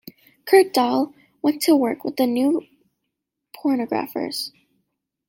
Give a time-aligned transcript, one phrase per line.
[0.45, 1.13] Kurt Dahle
[1.43, 2.65] went on to work with The New
[3.63, 4.51] Pornographers.